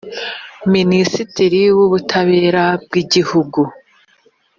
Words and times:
minisitiri 0.73 1.61
w’ 1.77 1.79
ubutabera 1.85 2.63
bwigihugu. 2.83 3.61